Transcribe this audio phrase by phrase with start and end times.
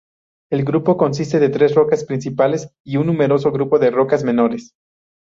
[0.51, 4.73] El Grupo consiste de tres rocas principales y un numeroso grupo de rocas menores.